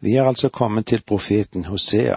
Vi 0.00 0.14
er 0.16 0.24
altså 0.24 0.48
kommet 0.48 0.86
til 0.86 1.02
profeten 1.02 1.64
Hosea, 1.64 2.16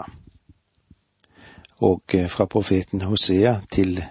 og 1.77 2.03
eh, 2.13 2.29
fra 2.29 2.45
profeten 2.45 3.01
Hosea 3.01 3.55
til 3.71 4.03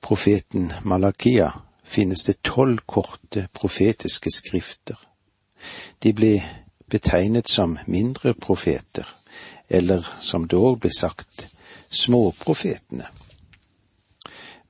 profeten 0.00 0.72
Malakia 0.84 1.50
finnes 1.84 2.24
det 2.24 2.42
tolv 2.44 2.78
korte 2.86 3.48
profetiske 3.54 4.30
skrifter. 4.30 5.00
De 6.02 6.12
blir 6.12 6.44
betegnet 6.90 7.48
som 7.48 7.78
mindre 7.86 8.34
profeter, 8.34 9.08
eller 9.68 10.04
som 10.20 10.48
dog 10.48 10.80
ble 10.80 10.92
sagt, 10.92 11.46
småprofetene. 11.90 13.06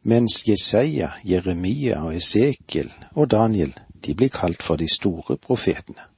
Mens 0.03 0.45
Jesaja, 0.49 1.11
Jeremia 1.25 2.03
og 2.05 2.17
Esekiel 2.17 2.93
og 3.15 3.31
Daniel, 3.31 3.75
de 4.07 4.15
blir 4.15 4.29
kalt 4.29 4.63
for 4.63 4.77
de 4.77 4.89
store 4.95 5.37
profetene. 5.37 6.14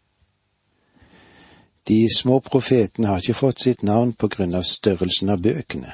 De 1.86 2.08
små 2.10 2.40
profetene 2.40 3.08
har 3.12 3.22
ikke 3.22 3.38
fått 3.38 3.62
sitt 3.62 3.82
navn 3.86 4.12
på 4.18 4.28
grunn 4.32 4.56
av 4.58 4.66
størrelsen 4.66 5.30
av 5.30 5.42
bøkene, 5.44 5.92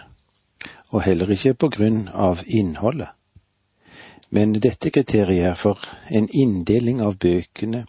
og 0.93 1.05
heller 1.05 1.33
ikke 1.35 1.55
på 1.55 1.69
grunn 1.75 2.07
av 2.13 2.45
innholdet. 2.47 3.13
Men 4.33 4.55
dette 4.57 4.89
kriteriet 4.89 5.51
er 5.51 5.59
for 5.61 5.85
en 6.09 6.31
inndeling 6.33 7.03
av 7.05 7.19
bøkene 7.21 7.85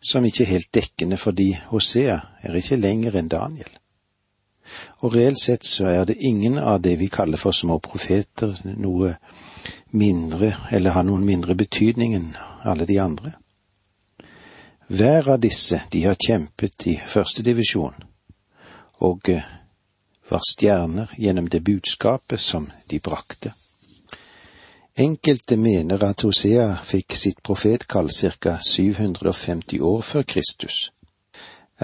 som 0.00 0.26
ikke 0.28 0.44
er 0.44 0.52
helt 0.52 0.72
dekkende 0.76 1.16
fordi 1.16 1.54
Hosea 1.70 2.18
er 2.44 2.58
ikke 2.60 2.76
lenger 2.76 3.16
enn 3.16 3.30
Daniel. 3.32 3.70
Og 5.00 5.16
reelt 5.16 5.40
sett 5.40 5.64
så 5.64 5.88
er 5.88 6.04
det 6.04 6.20
ingen 6.20 6.58
av 6.60 6.82
det 6.84 6.98
vi 7.00 7.08
kaller 7.08 7.40
for 7.40 7.56
små 7.56 7.78
profeter 7.80 8.58
noe 8.76 9.14
mindre 9.96 10.52
eller 10.70 10.92
har 10.92 11.08
noen 11.08 11.24
mindre 11.24 11.56
betydning 11.56 12.14
enn 12.18 12.32
alle 12.68 12.84
de 12.84 12.98
andre. 13.00 13.32
Hver 14.90 15.28
av 15.28 15.40
disse, 15.40 15.82
de 15.90 16.04
har 16.04 16.16
kjempet 16.16 16.86
i 16.88 16.94
første 17.06 17.42
divisjon, 17.44 17.96
og 19.04 19.28
eh, 19.28 19.42
var 20.30 20.40
stjerner 20.40 21.10
gjennom 21.20 21.50
det 21.52 21.60
budskapet 21.60 22.40
som 22.40 22.70
de 22.88 22.96
brakte. 22.96 23.52
Enkelte 24.96 25.58
mener 25.60 26.00
at 26.08 26.24
Hosea 26.24 26.70
fikk 26.80 27.18
sitt 27.20 27.42
profetkall 27.44 28.08
ca. 28.40 28.56
750 28.64 29.84
år 29.84 30.00
før 30.00 30.24
Kristus. 30.24 30.80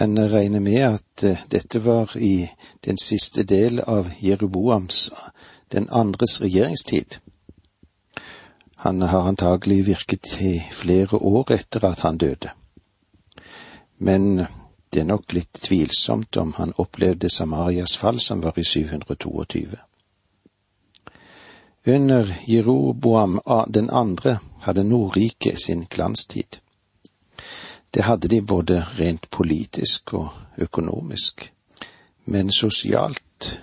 En 0.00 0.16
regner 0.16 0.64
med 0.64 0.80
at 0.88 1.28
eh, 1.28 1.44
dette 1.52 1.84
var 1.84 2.16
i 2.16 2.48
den 2.88 2.97
siste 2.97 3.44
del 3.44 3.84
av 3.84 4.08
Jeroboams 4.16 5.10
den 5.77 5.92
andres 5.92 6.41
regjeringstid. 6.41 7.20
Han 8.88 9.02
har 9.02 9.28
antagelig 9.28 9.82
virket 9.92 10.36
i 10.41 10.56
flere 10.72 11.20
år 11.20 11.58
etter 11.60 11.84
at 11.92 12.08
han 12.08 12.16
døde 12.16 12.56
men 13.98 14.47
det 14.91 15.00
er 15.00 15.09
nok 15.11 15.33
litt 15.33 15.59
tvilsomt 15.61 16.37
om 16.37 16.53
han 16.59 16.73
opplevde 16.78 17.31
Samarias 17.31 17.97
fall, 17.97 18.20
som 18.20 18.41
var 18.41 18.59
i 18.59 18.64
722. 18.64 19.77
Under 21.87 22.37
Jeroboam 22.47 23.41
den 23.69 23.91
andre 23.91 24.39
hadde 24.61 24.84
Nordriket 24.84 25.61
sin 25.61 25.84
glanstid. 25.91 26.59
Det 27.91 28.03
hadde 28.03 28.28
de 28.28 28.41
både 28.41 28.87
rent 28.98 29.31
politisk 29.31 30.15
og 30.15 30.28
økonomisk, 30.59 31.53
men 32.25 32.53
sosialt 32.53 33.61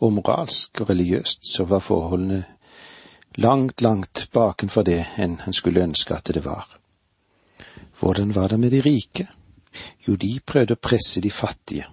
og 0.00 0.12
moralsk 0.12 0.80
og 0.80 0.90
religiøst 0.90 1.46
så 1.46 1.64
var 1.64 1.84
forholdene 1.84 2.44
langt, 3.36 3.82
langt 3.82 4.28
bakenfor 4.32 4.82
det 4.82 5.02
enn 5.16 5.38
han 5.44 5.52
skulle 5.52 5.84
ønske 5.84 6.16
at 6.16 6.32
det 6.34 6.44
var. 6.44 6.66
Hvordan 8.00 8.34
var 8.34 8.48
det 8.48 8.60
med 8.60 8.70
de 8.70 8.80
rike? 8.80 9.28
Jo, 10.08 10.16
de 10.16 10.40
prøvde 10.46 10.76
å 10.76 10.82
presse 10.82 11.20
de 11.20 11.30
fattige, 11.30 11.86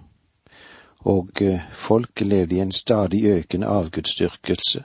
og 1.04 1.30
folk 1.36 1.72
folket 1.72 2.26
levde 2.26 2.56
i 2.56 2.60
en 2.64 2.72
stadig 2.72 3.24
økende 3.28 3.68
avgudsdyrkelse 3.68 4.84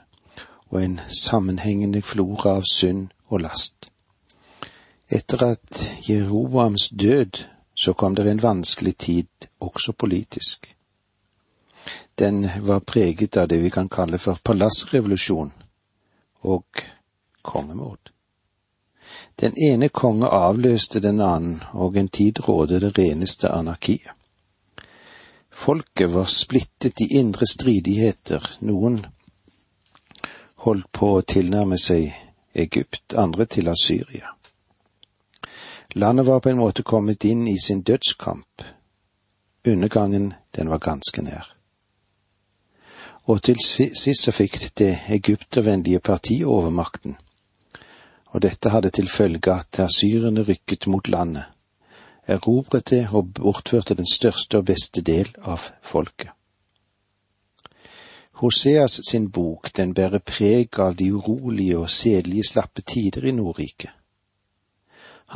og 0.70 0.82
en 0.82 1.00
sammenhengende 1.08 2.02
flora 2.02 2.58
av 2.60 2.66
synd 2.72 3.08
og 3.28 3.40
last. 3.40 3.88
Etter 5.10 5.42
at 5.44 5.80
Jeroboams 6.08 6.88
død 6.88 7.42
så 7.74 7.92
kom 7.92 8.14
det 8.14 8.28
en 8.30 8.42
vanskelig 8.42 8.96
tid 8.96 9.48
også 9.60 9.92
politisk. 9.92 10.76
Den 12.18 12.48
var 12.60 12.80
preget 12.80 13.36
av 13.36 13.48
det 13.48 13.58
vi 13.62 13.70
kan 13.70 13.88
kalle 13.88 14.18
for 14.18 14.38
palassrevolusjon 14.44 15.52
og 16.42 16.82
kongemord. 17.42 18.12
Den 19.40 19.54
ene 19.56 19.88
konge 19.88 20.28
avløste 20.28 21.00
den 21.00 21.20
annen, 21.20 21.62
og 21.72 21.96
en 21.96 22.08
tid 22.08 22.42
rådet 22.48 22.82
det 22.82 22.98
reneste 22.98 23.48
anarkiet. 23.48 24.10
Folket 25.50 26.12
var 26.14 26.26
splittet 26.26 27.00
i 27.00 27.06
indre 27.18 27.46
stridigheter, 27.46 28.44
noen 28.60 29.00
holdt 30.64 30.90
på 30.92 31.14
å 31.16 31.22
tilnærme 31.22 31.78
seg 31.78 32.12
Egypt, 32.54 33.14
andre 33.14 33.46
til 33.46 33.68
Asyria. 33.68 34.34
Landet 35.94 36.26
var 36.26 36.40
på 36.40 36.52
en 36.52 36.60
måte 36.60 36.82
kommet 36.82 37.24
inn 37.24 37.48
i 37.48 37.58
sin 37.58 37.82
dødskamp. 37.82 38.62
Undergangen, 39.66 40.34
den 40.56 40.70
var 40.70 40.78
ganske 40.78 41.22
nær. 41.22 41.48
Og 43.24 43.42
til 43.42 43.58
sist 43.60 44.24
så 44.24 44.32
fikk 44.32 44.70
det 44.78 44.92
egyptervennlige 45.08 46.00
partiet 46.00 46.46
overmakten 46.46 47.18
og 48.30 48.42
dette 48.42 48.70
hadde 48.70 48.90
til 48.90 49.08
følge 49.08 49.52
at 49.52 49.80
asyrene 49.82 50.44
rykket 50.46 50.86
mot 50.86 51.08
landet, 51.08 51.44
erobret 52.26 52.90
det 52.90 53.08
og 53.12 53.34
bortførte 53.34 53.94
den 53.94 54.06
største 54.06 54.58
og 54.58 54.68
beste 54.70 55.02
del 55.02 55.32
av 55.42 55.70
folket. 55.82 56.30
Hoseas 58.40 59.00
sin 59.10 59.30
bok, 59.30 59.68
den 59.76 59.92
bærer 59.94 60.22
preg 60.24 60.78
av 60.80 60.94
de 60.96 61.10
urolige 61.12 61.78
og 61.78 61.90
sedelige 61.90 62.46
slappe 62.52 62.82
tider 62.82 63.26
i 63.28 63.34
Nordriket. 63.36 63.90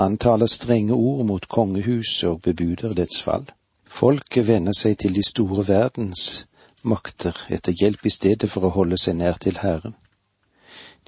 Han 0.00 0.16
taler 0.18 0.46
strenge 0.46 0.94
ord 0.94 1.26
mot 1.26 1.48
kongehuset 1.48 2.28
og 2.30 2.40
bebuder 2.42 2.94
dets 2.94 3.20
fall. 3.22 3.44
Folket 3.86 4.48
vender 4.48 4.72
seg 4.72 4.96
til 4.98 5.14
de 5.14 5.22
store 5.22 5.66
verdens 5.68 6.46
makter 6.82 7.36
etter 7.52 7.76
hjelp 7.76 8.06
i 8.06 8.10
stedet 8.10 8.50
for 8.50 8.66
å 8.66 8.72
holde 8.74 8.98
seg 8.98 9.20
nær 9.20 9.38
til 9.40 9.60
Herren. 9.60 9.94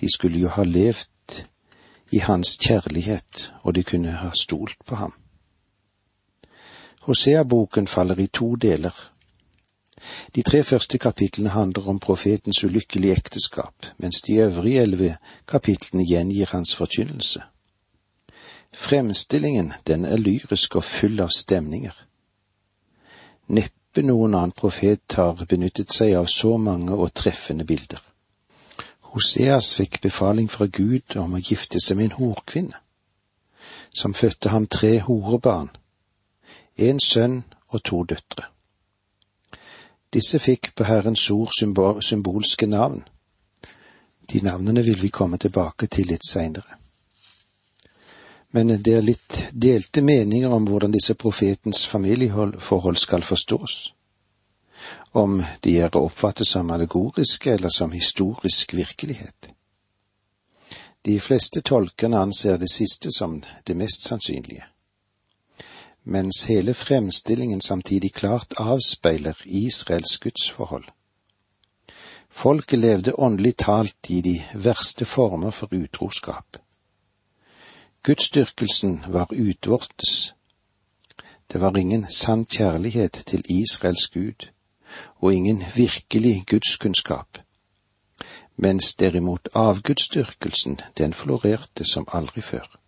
De 0.00 0.12
skulle 0.12 0.38
jo 0.38 0.52
ha 0.52 0.62
levd 0.68 1.08
i 2.10 2.18
hans 2.18 2.56
kjærlighet, 2.62 3.52
og 3.62 3.74
de 3.74 3.82
kunne 3.82 4.10
ha 4.10 4.30
stolt 4.40 4.78
på 4.86 4.94
ham. 4.94 5.12
Hosea-boken 7.00 7.86
faller 7.86 8.18
i 8.18 8.26
to 8.26 8.54
deler. 8.54 9.10
De 10.34 10.42
tre 10.42 10.62
første 10.64 10.98
kapitlene 10.98 11.48
handler 11.48 11.88
om 11.88 11.98
profetens 11.98 12.64
ulykkelige 12.64 13.12
ekteskap, 13.12 13.86
mens 13.98 14.22
de 14.22 14.34
øvrige 14.34 14.82
elleve 14.82 15.16
kapitlene 15.48 16.06
gjengir 16.06 16.46
hans 16.50 16.74
forkynnelse. 16.76 17.42
Fremstillingen, 18.72 19.72
den 19.86 20.04
er 20.04 20.16
lyrisk 20.16 20.76
og 20.76 20.84
full 20.84 21.20
av 21.20 21.30
stemninger. 21.36 21.94
Neppe 23.48 24.02
noen 24.02 24.34
annen 24.34 24.52
profet 24.52 25.16
har 25.16 25.46
benyttet 25.48 25.94
seg 25.94 26.12
av 26.18 26.26
så 26.26 26.56
mange 26.56 26.92
og 26.92 27.14
treffende 27.14 27.64
bilder. 27.64 28.02
Hoseas 29.16 29.70
fikk 29.72 30.02
befaling 30.04 30.50
fra 30.52 30.66
Gud 30.68 31.14
om 31.16 31.38
å 31.38 31.40
gifte 31.40 31.80
seg 31.80 31.96
med 31.96 32.10
en 32.10 32.16
horkvinne, 32.18 32.80
som 33.88 34.12
fødte 34.12 34.52
ham 34.52 34.66
tre 34.68 34.98
horebarn, 35.06 35.70
en 36.76 37.00
sønn 37.00 37.38
og 37.72 37.80
to 37.88 38.02
døtre. 38.04 38.50
Disse 40.12 40.36
fikk 40.38 40.74
på 40.76 40.84
Herrens 40.84 41.24
ord 41.32 41.48
symbolske 41.56 42.68
navn. 42.68 43.06
De 44.32 44.44
navnene 44.44 44.84
vil 44.84 45.00
vi 45.00 45.08
komme 45.08 45.40
tilbake 45.40 45.88
til 45.88 46.12
litt 46.12 46.28
seinere. 46.28 46.76
Men 48.52 48.76
det 48.76 48.98
er 48.98 49.04
litt 49.04 49.42
delte 49.52 50.04
meninger 50.04 50.52
om 50.52 50.68
hvordan 50.68 50.92
disse 50.92 51.16
profetens 51.16 51.86
familieforhold 51.88 53.00
skal 53.00 53.24
forstås 53.24 53.95
om 55.12 55.42
de 55.64 55.78
er 55.80 55.96
å 55.96 56.06
oppfatte 56.06 56.44
som 56.44 56.70
allegoriske 56.70 57.52
eller 57.52 57.72
som 57.72 57.92
historisk 57.92 58.74
virkelighet. 58.74 59.50
De 61.06 61.20
fleste 61.20 61.60
tolkerne 61.60 62.18
anser 62.18 62.58
det 62.58 62.70
siste 62.70 63.12
som 63.14 63.38
det 63.66 63.76
mest 63.76 64.02
sannsynlige, 64.08 64.64
mens 66.02 66.44
hele 66.50 66.74
fremstillingen 66.74 67.60
samtidig 67.60 68.12
klart 68.14 68.54
avspeiler 68.58 69.38
Israels 69.44 70.18
gudsforhold. 70.18 70.84
Folket 72.30 72.78
levde 72.78 73.14
åndelig 73.14 73.56
talt 73.56 74.10
i 74.10 74.20
de 74.20 74.42
verste 74.54 75.04
former 75.04 75.50
for 75.50 75.72
utroskap. 75.72 76.58
Gudsdyrkelsen 78.02 79.04
var 79.08 79.32
utvortes. 79.32 80.34
Det 81.52 81.60
var 81.60 81.78
ingen 81.78 82.06
sann 82.10 82.44
kjærlighet 82.46 83.22
til 83.26 83.42
Israels 83.48 84.08
Gud 84.08 84.50
og 85.18 85.34
ingen 85.34 85.62
virkelig 85.76 86.44
gudskunnskap, 86.46 87.38
mens 88.56 88.94
derimot 88.94 89.48
avgudsdyrkelsen 89.54 90.80
den 90.98 91.12
florerte 91.12 91.84
som 91.84 92.08
aldri 92.12 92.40
før. 92.40 92.78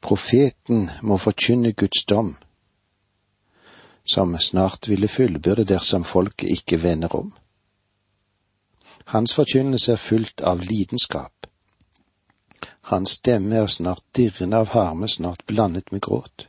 Profeten 0.00 0.90
må 1.02 1.16
forkynne 1.16 1.72
Guds 1.72 2.04
dom, 2.04 2.36
som 4.04 4.38
snart 4.38 4.88
ville 4.88 5.08
fullbyrde 5.08 5.64
dersom 5.64 6.04
folket 6.04 6.50
ikke 6.50 6.82
vender 6.82 7.14
om. 7.16 7.32
Hans 9.04 9.34
forkynnelse 9.34 9.92
er 9.92 9.96
fylt 9.96 10.40
av 10.40 10.60
lidenskap. 10.60 11.46
Hans 12.90 13.10
stemme 13.18 13.56
er 13.56 13.66
snart 13.66 14.02
dirrende 14.16 14.58
av 14.58 14.72
harme, 14.74 15.08
snart 15.08 15.46
blandet 15.46 15.92
med 15.92 16.00
gråt. 16.00 16.48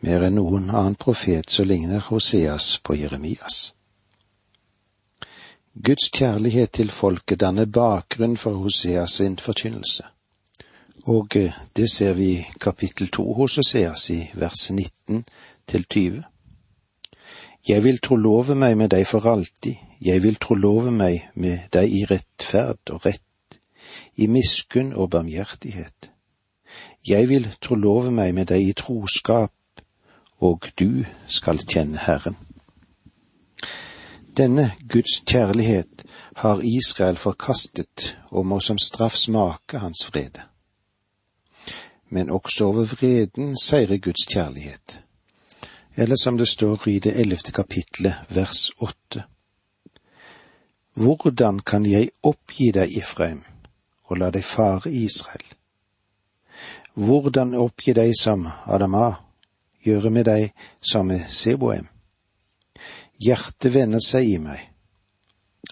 Mer 0.00 0.22
enn 0.28 0.36
noen 0.38 0.68
annen 0.70 0.94
profet 0.94 1.50
så 1.50 1.64
ligner 1.66 2.04
Hoseas 2.06 2.76
på 2.86 2.94
Jeremias. 2.94 3.72
Guds 5.74 6.10
kjærlighet 6.14 6.72
til 6.78 6.90
folket 6.90 7.40
danner 7.40 7.66
bakgrunn 7.66 8.36
for 8.36 8.60
Hoseas 8.62 9.18
sin 9.18 9.38
forkynnelse. 9.42 10.06
Og 11.10 11.34
det 11.76 11.90
ser 11.90 12.12
vi 12.12 12.30
i 12.36 12.46
kapittel 12.60 13.08
to 13.08 13.26
hos 13.32 13.56
Hoseas 13.58 14.10
i 14.10 14.20
vers 14.34 14.70
19 14.70 15.24
til 15.66 15.84
20. 15.84 16.22
Jeg 17.68 17.84
vil 17.84 17.98
trolove 17.98 18.54
meg 18.54 18.76
med 18.78 18.94
deg 18.94 19.06
for 19.06 19.26
alltid, 19.26 19.74
jeg 20.00 20.22
vil 20.22 20.38
trolove 20.38 20.90
meg 20.94 21.26
med 21.34 21.66
deg 21.74 21.90
i 21.90 22.04
rettferd 22.06 22.94
og 22.94 23.06
rett, 23.06 23.58
i 24.16 24.26
miskunn 24.26 24.92
og 24.94 25.10
barmhjertighet. 25.10 26.12
Jeg 27.08 27.28
vil 27.28 27.48
trolove 27.62 28.10
meg 28.14 28.34
med 28.34 28.46
deg 28.54 28.62
i 28.62 28.72
troskap, 28.72 29.52
og 30.38 30.70
du 30.78 31.04
skal 31.28 31.58
kjenne 31.66 31.98
Herren. 31.98 32.36
Denne 34.36 34.72
Guds 34.88 35.22
kjærlighet 35.26 36.04
har 36.36 36.62
Israel 36.62 37.16
forkastet 37.16 38.16
og 38.30 38.46
må 38.46 38.60
som 38.60 38.78
straff 38.78 39.16
smake 39.16 39.78
hans 39.82 40.04
vrede. 40.12 40.44
Men 42.08 42.30
også 42.30 42.64
over 42.64 42.84
vreden 42.84 43.56
seirer 43.58 43.98
Guds 43.98 44.26
kjærlighet. 44.30 45.00
Eller 45.96 46.16
som 46.22 46.38
det 46.38 46.48
står 46.48 46.88
i 46.88 46.98
det 46.98 47.20
ellevte 47.20 47.52
kapitlet, 47.52 48.14
vers 48.28 48.70
åtte. 48.80 49.24
Hvordan 50.94 51.58
kan 51.58 51.86
jeg 51.86 52.10
oppgi 52.22 52.70
deg, 52.74 52.94
Ifraim, 52.96 53.42
og 54.04 54.18
la 54.18 54.30
deg 54.30 54.44
fare, 54.44 54.90
Israel? 54.90 55.44
Hvordan 56.94 57.54
oppgi 57.54 57.92
deg 57.94 58.14
som 58.18 58.46
Adama, 58.66 59.27
gjøre 59.88 60.10
med 60.14 60.28
deg 60.28 60.52
som 60.80 61.08
med 61.10 61.26
Seboem? 61.32 61.88
Hjertet 63.18 63.74
vender 63.74 64.02
seg 64.04 64.28
i 64.30 64.38
meg, 64.38 64.60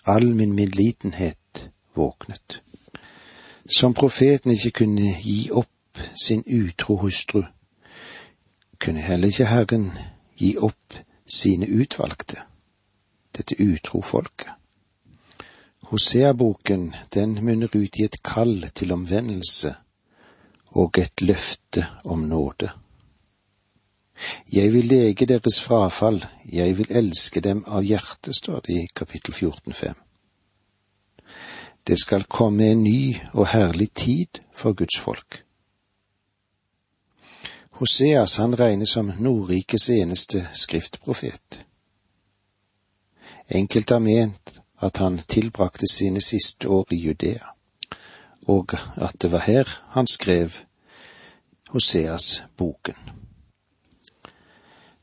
all 0.04 0.32
min 0.34 0.54
medlidenhet 0.56 1.68
våknet. 1.94 2.60
Som 3.70 3.94
profeten 3.94 4.54
ikke 4.54 4.74
kunne 4.82 5.14
gi 5.22 5.48
opp 5.50 6.00
sin 6.14 6.42
utro 6.46 6.98
hustru, 7.02 7.44
kunne 8.78 9.00
heller 9.00 9.30
ikke 9.30 9.48
Herren 9.50 9.90
gi 10.36 10.56
opp 10.58 10.98
sine 11.26 11.66
utvalgte, 11.66 12.42
dette 13.36 13.56
utro 13.62 14.02
folket. 14.02 14.52
Hosea-boken, 15.86 16.94
den 17.14 17.38
munner 17.44 17.70
ut 17.70 17.98
i 17.98 18.04
et 18.04 18.18
kall 18.26 18.64
til 18.74 18.92
omvendelse 18.92 19.74
og 20.74 20.98
et 20.98 21.22
løfte 21.22 21.86
om 22.04 22.26
nåde. 22.26 22.72
Jeg 24.52 24.72
vil 24.72 24.84
lege 24.84 25.26
deres 25.26 25.62
frafall, 25.62 26.24
jeg 26.52 26.78
vil 26.78 26.86
elske 26.90 27.40
dem 27.40 27.64
av 27.66 27.82
hjertet, 27.82 28.36
står 28.36 28.60
det 28.66 28.74
i 28.74 28.88
kapittel 28.94 29.34
14, 29.34 29.72
14,5. 29.72 29.94
Det 31.86 31.98
skal 32.00 32.24
komme 32.24 32.70
en 32.70 32.82
ny 32.82 33.16
og 33.32 33.46
herlig 33.46 33.90
tid 33.92 34.40
for 34.54 34.72
Guds 34.72 34.98
folk. 34.98 35.42
Hoseas 37.70 38.36
han 38.36 38.58
regnes 38.58 38.88
som 38.88 39.12
Nordrikes 39.18 39.90
eneste 39.90 40.48
skriftprofet. 40.52 41.66
Enkelte 43.50 43.94
har 43.94 44.00
ment 44.00 44.60
at 44.82 44.96
han 44.96 45.18
tilbrakte 45.28 45.86
sine 45.92 46.20
siste 46.20 46.68
år 46.68 46.86
i 46.90 46.96
Judea, 46.96 47.52
og 48.46 48.78
at 48.96 49.22
det 49.22 49.32
var 49.32 49.44
her 49.46 49.70
han 49.90 50.06
skrev 50.06 50.50
Hoseas-boken. 51.68 53.15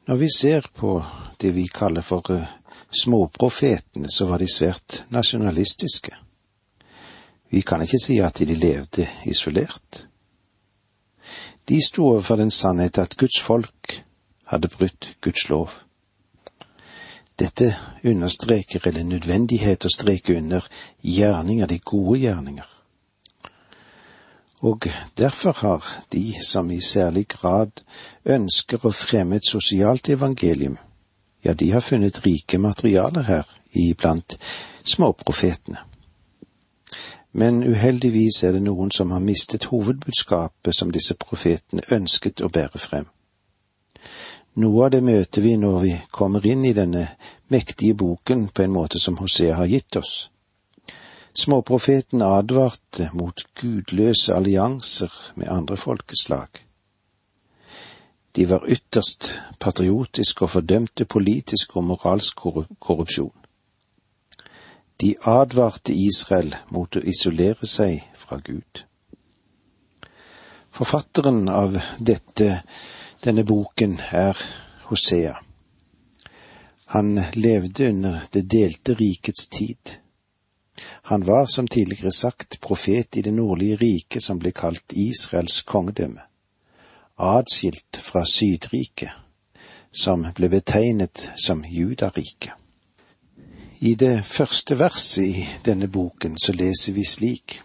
Når 0.07 0.15
vi 0.15 0.27
ser 0.37 0.65
på 0.75 1.05
det 1.41 1.53
vi 1.55 1.67
kaller 1.67 2.01
for 2.01 2.31
uh, 2.31 2.43
småprofetene, 3.03 4.09
så 4.11 4.25
var 4.25 4.37
de 4.37 4.47
svært 4.51 5.05
nasjonalistiske. 5.09 6.11
Vi 7.49 7.61
kan 7.61 7.81
ikke 7.81 8.01
si 8.03 8.17
at 8.19 8.39
de 8.39 8.55
levde 8.55 9.07
isolert. 9.25 10.07
De 11.69 11.79
sto 11.85 12.09
overfor 12.09 12.35
den 12.35 12.51
sannhet 12.51 12.97
at 12.97 13.15
Guds 13.17 13.39
folk 13.41 14.03
hadde 14.51 14.67
brutt 14.67 15.15
Guds 15.21 15.49
lov. 15.49 15.69
Dette 17.39 17.71
understreker 18.03 18.87
eller 18.87 19.07
nødvendighet 19.07 19.85
å 19.85 19.93
streke 19.93 20.35
under 20.37 20.67
gjerninger, 21.01 21.67
de 21.67 21.79
gode 21.79 22.19
gjerninger. 22.19 22.72
Og 24.63 24.87
derfor 25.17 25.51
har 25.51 26.03
de 26.11 26.33
som 26.43 26.71
i 26.71 26.79
særlig 26.81 27.27
grad 27.27 27.83
ønsker 28.25 28.85
å 28.85 28.91
fremme 28.95 29.35
et 29.35 29.47
sosialt 29.47 30.09
evangelium, 30.09 30.77
ja, 31.43 31.53
de 31.53 31.71
har 31.71 31.83
funnet 31.83 32.21
rike 32.25 32.57
materialer 32.57 33.27
her 33.27 33.49
iblant 33.75 34.37
småprofetene. 34.85 35.83
Men 37.33 37.63
uheldigvis 37.63 38.43
er 38.43 38.55
det 38.55 38.63
noen 38.63 38.91
som 38.91 39.11
har 39.11 39.19
mistet 39.19 39.65
hovedbudskapet 39.65 40.75
som 40.75 40.91
disse 40.95 41.17
profetene 41.19 41.83
ønsket 41.91 42.41
å 42.41 42.49
bære 42.53 42.79
frem. 42.79 43.09
Noe 44.63 44.85
av 44.85 44.91
det 44.93 45.01
møter 45.03 45.41
vi 45.41 45.57
når 45.57 45.79
vi 45.81 45.93
kommer 46.11 46.45
inn 46.45 46.63
i 46.65 46.75
denne 46.77 47.07
mektige 47.49 47.97
boken 47.97 48.47
på 48.53 48.63
en 48.63 48.71
måte 48.71 49.01
som 49.01 49.17
Hosea 49.17 49.57
har 49.57 49.67
gitt 49.67 49.97
oss. 49.99 50.29
Småprofeten 51.33 52.21
advarte 52.21 53.09
mot 53.13 53.41
gudløse 53.57 54.35
allianser 54.35 55.13
med 55.35 55.47
andre 55.49 55.77
folkeslag. 55.77 56.47
De 58.35 58.49
var 58.49 58.65
ytterst 58.69 59.33
patriotiske 59.59 60.45
og 60.45 60.49
fordømte 60.49 61.05
politisk 61.05 61.75
og 61.77 61.83
moralsk 61.89 62.35
korrupsjon. 62.79 63.33
De 65.01 65.15
advarte 65.25 65.93
Israel 65.93 66.53
mot 66.69 66.95
å 66.95 67.01
isolere 67.01 67.65
seg 67.65 68.05
fra 68.17 68.37
Gud. 68.37 68.85
Forfatteren 70.73 71.49
av 71.49 71.79
dette, 71.97 72.61
denne 73.25 73.45
boken 73.45 73.97
er 74.11 74.37
Hosea. 74.89 75.33
Han 76.93 77.17
levde 77.33 77.89
under 77.89 78.21
det 78.33 78.45
delte 78.53 78.93
rikets 79.01 79.49
tid 79.49 79.97
han 81.05 81.25
var, 81.25 81.45
som 81.45 81.67
tidligere 81.67 82.11
sagt, 82.11 82.61
profet 82.61 83.17
i 83.17 83.21
det 83.21 83.33
nordlige 83.33 83.75
riket 83.75 84.23
som 84.23 84.39
ble 84.39 84.53
kalt 84.55 84.93
Israels 84.95 85.61
kongedømme, 85.67 86.21
adskilt 87.19 87.99
fra 87.99 88.23
Sydriket, 88.25 89.11
som 89.91 90.23
ble 90.35 90.47
betegnet 90.49 91.25
som 91.35 91.65
Judariket. 91.67 92.55
I 93.79 93.95
det 93.99 94.23
første 94.25 94.79
verset 94.79 95.27
i 95.27 95.45
denne 95.65 95.91
boken 95.91 96.39
så 96.39 96.55
leser 96.55 96.95
vi 96.95 97.03
slik. 97.03 97.59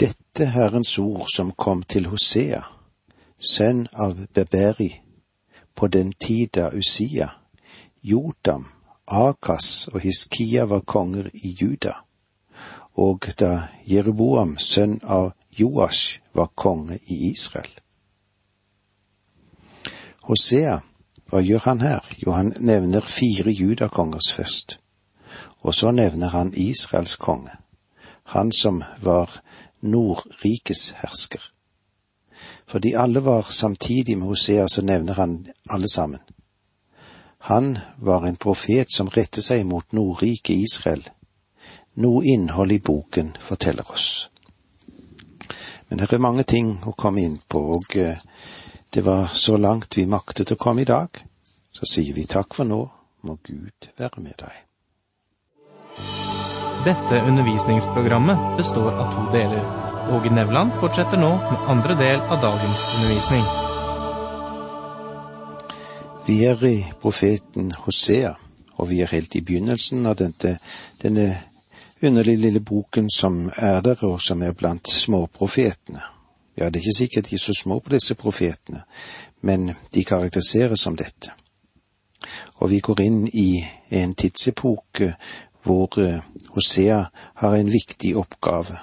Dette 0.00 0.50
Herrens 0.50 0.98
ord 0.98 1.30
som 1.30 1.54
kom 1.54 1.86
til 1.86 2.10
Hosea, 2.10 2.64
sønn 3.38 3.86
av 3.94 4.18
Beberi, 4.34 4.90
på 5.74 5.86
den 5.86 6.10
tid 6.12 6.56
da 6.58 6.72
Usia, 6.74 7.30
Jotam 8.02 8.71
Akas 9.06 9.88
og 9.92 10.00
Hiskia 10.00 10.64
var 10.64 10.80
konger 10.80 11.30
i 11.34 11.56
Juda, 11.60 11.92
og 12.94 13.26
da 13.38 13.68
Jeruboam, 13.88 14.56
sønn 14.58 15.00
av 15.02 15.32
Joash, 15.58 16.20
var 16.32 16.52
konge 16.54 16.98
i 17.06 17.32
Israel. 17.32 17.70
Hosea, 20.22 20.78
hva 21.26 21.40
gjør 21.42 21.64
han 21.64 21.80
her? 21.80 22.06
Jo, 22.20 22.32
han 22.32 22.52
nevner 22.60 23.00
fire 23.00 23.50
judakongers 23.50 24.32
først, 24.32 24.78
og 25.62 25.74
så 25.74 25.90
nevner 25.90 26.28
han 26.28 26.54
Israels 26.54 27.16
konge, 27.16 27.56
han 28.34 28.52
som 28.52 28.84
var 29.02 29.40
Nordrikes 29.82 30.92
hersker. 31.02 31.42
Fordi 32.66 32.92
alle 32.92 33.24
var 33.24 33.50
samtidig 33.50 34.18
med 34.18 34.26
Hosea, 34.26 34.68
så 34.68 34.82
nevner 34.82 35.14
han 35.14 35.46
alle 35.70 35.88
sammen. 35.88 36.20
Han 37.44 37.78
var 37.96 38.26
en 38.26 38.36
profet 38.36 38.92
som 38.92 39.08
rettet 39.10 39.42
seg 39.42 39.64
mot 39.66 39.92
Nordriket 39.92 40.56
Israel. 40.62 41.02
Noe 41.98 42.22
innhold 42.24 42.72
i 42.72 42.78
boken 42.78 43.32
forteller 43.40 43.88
oss. 43.90 44.28
Men 45.88 45.98
det 45.98 46.06
er 46.12 46.22
mange 46.22 46.44
ting 46.46 46.76
å 46.86 46.94
komme 46.94 47.24
inn 47.26 47.40
på, 47.50 47.60
og 47.76 47.96
eh, 47.98 48.22
det 48.94 49.02
var 49.04 49.34
så 49.34 49.58
langt 49.58 49.98
vi 49.98 50.06
maktet 50.06 50.54
å 50.54 50.56
komme 50.60 50.84
i 50.84 50.88
dag. 50.88 51.18
Så 51.74 51.88
sier 51.90 52.14
vi 52.14 52.28
takk 52.30 52.54
for 52.54 52.68
nå, 52.68 52.78
må 53.26 53.36
Gud 53.42 53.90
være 53.98 54.22
med 54.22 54.38
deg. 54.38 54.62
Dette 56.86 57.20
undervisningsprogrammet 57.26 58.56
består 58.56 58.94
av 58.94 59.12
to 59.18 59.26
deler. 59.34 59.66
Åge 60.14 60.30
Nevland 60.30 60.78
fortsetter 60.78 61.18
nå 61.18 61.34
med 61.42 61.68
andre 61.74 61.98
del 61.98 62.22
av 62.22 62.40
dagens 62.46 62.86
undervisning. 62.94 63.44
Vi 66.26 66.44
er 66.44 66.64
i 66.64 66.84
profeten 67.00 67.72
Hosea, 67.72 68.32
og 68.78 68.90
vi 68.90 69.00
er 69.00 69.10
helt 69.10 69.34
i 69.34 69.40
begynnelsen 69.42 70.06
av 70.06 70.20
denne, 70.20 70.52
denne 71.02 71.24
underlige 72.02 72.36
lille 72.36 72.60
boken 72.60 73.08
som 73.10 73.48
er 73.56 73.80
der, 73.82 74.04
og 74.06 74.22
som 74.22 74.42
er 74.42 74.52
blant 74.54 74.90
småprofetene. 74.90 76.02
Ja, 76.56 76.68
det 76.68 76.76
er 76.76 76.84
ikke 76.84 76.96
sikkert 76.96 77.30
de 77.30 77.34
er 77.34 77.42
så 77.42 77.54
små 77.58 77.80
på 77.80 77.90
disse 77.90 78.14
profetene, 78.14 78.84
men 79.40 79.72
de 79.94 80.04
karakteriseres 80.04 80.80
som 80.80 80.96
dette. 80.96 81.32
Og 82.62 82.70
vi 82.70 82.78
går 82.78 83.02
inn 83.02 83.26
i 83.26 83.64
en 83.90 84.14
tidsepoke 84.14 85.14
hvor 85.62 85.98
eh, 85.98 86.22
Hosea 86.54 87.02
har 87.34 87.56
en 87.56 87.72
viktig 87.72 88.16
oppgave, 88.16 88.78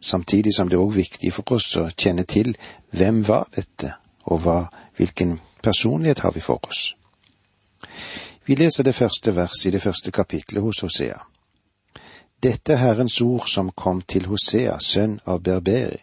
samtidig 0.00 0.54
som 0.54 0.70
det 0.70 0.78
er 0.78 0.86
òg 0.86 0.94
viktig 0.94 1.32
for 1.34 1.58
oss 1.58 1.74
å 1.76 1.88
kjenne 1.90 2.22
til 2.22 2.54
hvem 2.94 3.24
var 3.26 3.50
dette, 3.56 3.96
og 4.30 4.44
hva, 4.46 4.60
hvilken 4.96 5.40
personlighet 5.68 6.24
har 6.24 6.32
vi 6.32 6.40
for 6.40 6.68
oss. 6.68 6.94
Vi 8.48 8.56
leser 8.56 8.84
det 8.84 8.94
første 8.96 9.34
verset 9.36 9.68
i 9.68 9.74
det 9.76 9.82
første 9.82 10.10
kapitlet 10.10 10.62
hos 10.62 10.80
Hosea. 10.80 11.18
Dette 12.42 12.72
er 12.72 12.80
Herrens 12.80 13.20
ord 13.20 13.48
som 13.50 13.72
kom 13.76 14.00
til 14.02 14.28
Hosea, 14.30 14.78
sønn 14.80 15.18
av 15.26 15.42
Berberi, 15.42 15.98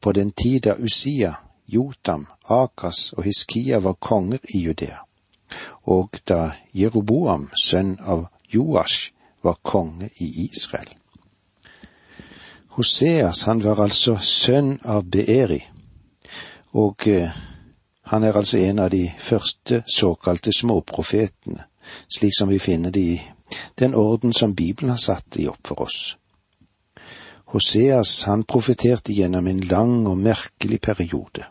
på 0.00 0.12
den 0.12 0.30
tid 0.30 0.60
da 0.68 0.76
Usia, 0.78 1.32
Jotam, 1.66 2.26
Akas 2.44 3.12
og 3.16 3.24
Hiskia 3.24 3.80
var 3.82 3.96
konger 3.98 4.38
i 4.54 4.60
Judea, 4.62 5.00
og 5.90 6.20
da 6.28 6.52
Jeroboam, 6.74 7.48
sønn 7.64 7.96
av 8.00 8.28
Joash, 8.54 9.10
var 9.42 9.58
konge 9.62 10.10
i 10.20 10.28
Israel. 10.44 10.92
Hoseas, 12.76 13.42
han 13.48 13.64
var 13.64 13.80
altså 13.82 14.18
sønn 14.20 14.76
av 14.84 15.08
Beeri, 15.10 15.62
og 16.76 17.08
eh, 17.08 17.32
han 18.06 18.24
er 18.24 18.36
altså 18.36 18.58
en 18.58 18.78
av 18.78 18.90
de 18.90 19.10
første 19.18 19.82
såkalte 19.90 20.52
småprofetene, 20.52 21.64
slik 22.08 22.34
som 22.38 22.48
vi 22.48 22.58
finner 22.58 22.90
det 22.90 23.02
i 23.02 23.16
den 23.78 23.94
orden 23.94 24.32
som 24.32 24.54
Bibelen 24.54 24.90
har 24.90 25.02
satt 25.02 25.36
i 25.36 25.48
opp 25.50 25.66
for 25.66 25.82
oss. 25.82 26.16
Hoseas 27.54 28.22
han 28.26 28.44
profeterte 28.44 29.14
gjennom 29.14 29.46
en 29.46 29.60
lang 29.60 30.06
og 30.06 30.18
merkelig 30.18 30.80
periode. 30.80 31.46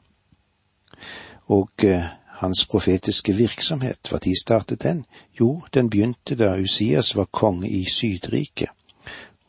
Og 1.47 1.83
eh, 1.83 2.07
hans 2.39 2.65
profetiske 2.71 3.35
virksomhet, 3.35 4.07
hva 4.09 4.19
tid 4.19 4.39
startet 4.39 4.83
den? 4.83 5.05
Jo, 5.39 5.61
den 5.73 5.89
begynte 5.89 6.35
da 6.39 6.55
Usias 6.59 7.15
var 7.15 7.31
konge 7.31 7.69
i 7.69 7.83
Sydriket. 7.83 8.71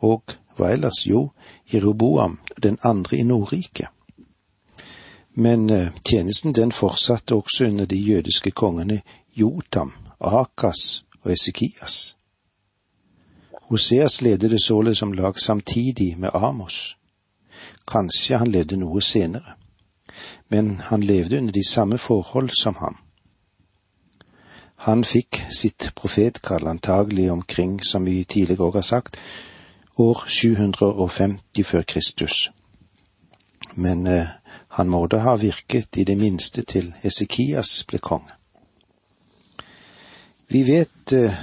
Og 0.03 0.37
hva 0.57 0.71
ellers? 0.75 1.05
Jo, 1.07 1.31
Jeroboam, 1.73 2.39
den 2.63 2.79
andre 2.83 3.17
i 3.17 3.23
Nordriket. 3.23 3.95
Men 5.39 5.71
eh, 5.71 5.89
tjenesten 6.05 6.53
den 6.53 6.73
fortsatte 6.73 7.35
også 7.35 7.65
under 7.65 7.87
de 7.87 7.97
jødiske 7.97 8.51
kongene 8.51 9.03
Jotam, 9.37 9.93
Akas 10.21 11.05
og 11.23 11.33
Esekias. 11.33 12.17
Hoseas 13.69 14.23
ledet 14.23 14.63
således 14.63 15.03
om 15.03 15.13
lag 15.13 15.41
samtidig 15.41 16.19
med 16.19 16.31
Amos. 16.35 16.97
Kanskje 17.89 18.39
han 18.39 18.49
levde 18.49 18.77
noe 18.77 19.03
senere, 19.03 19.59
men 20.49 20.81
han 20.81 21.03
levde 21.03 21.39
under 21.39 21.53
de 21.53 21.69
samme 21.69 21.99
forhold 21.99 22.51
som 22.51 22.75
ham. 22.81 22.97
Han 24.77 25.05
fikk 25.05 25.43
sitt 25.51 25.91
profetkall 25.97 26.67
antagelig 26.67 27.31
omkring, 27.33 27.85
som 27.85 28.05
vi 28.07 28.25
tidligere 28.25 28.65
òg 28.65 28.81
har 28.81 28.89
sagt, 28.89 29.17
år 29.99 30.25
750 30.29 31.65
før 31.65 31.83
Kristus. 31.83 32.51
Men 33.75 34.07
eh, 34.07 34.29
han 34.77 34.89
må 34.93 35.07
da 35.09 35.23
ha 35.25 35.37
virket 35.41 35.97
i 35.97 36.05
det 36.05 36.19
minste 36.21 36.61
til 36.69 36.91
Esekias 37.01 37.79
ble 37.89 37.97
konge. 38.05 38.35
Vi 40.53 40.61
vet 40.67 41.13
eh, 41.17 41.39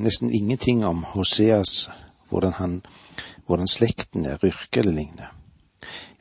nesten 0.00 0.32
ingenting 0.32 0.86
om 0.88 1.02
Hoseas, 1.12 1.90
hvordan, 2.30 2.52
han, 2.56 2.80
hvordan 3.46 3.68
slekten 3.68 4.24
er, 4.24 4.40
yrke 4.40 4.80
eller 4.80 4.96
lignende. 4.96 5.28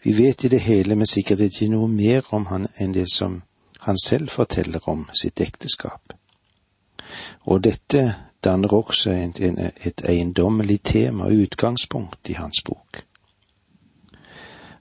Vi 0.04 0.18
vet 0.18 0.44
i 0.44 0.52
det 0.52 0.60
hele 0.60 1.00
med 1.00 1.08
sikkerhet 1.08 1.56
ikke 1.56 1.72
noe 1.72 1.88
mer 1.88 2.28
om 2.36 2.50
han 2.52 2.68
enn 2.76 2.94
det 3.00 3.08
som 3.16 3.42
han 3.88 3.98
selv 4.04 4.30
forteller 4.36 4.84
om 4.92 5.08
sitt 5.16 5.40
ekteskap. 5.42 6.18
Og 7.48 7.64
dette 7.64 8.04
danner 8.44 8.76
også 8.76 9.16
et, 9.16 9.40
et 9.40 10.04
eiendommelig 10.04 10.82
tema 10.84 11.32
og 11.32 11.48
utgangspunkt 11.48 12.28
i 12.30 12.36
hans 12.44 12.60
bok. 12.68 13.07